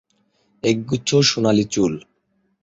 এক 0.63 0.77
গুচ্ছ 0.85 1.09
সোনালী 1.21 1.65
চুল। 1.71 1.93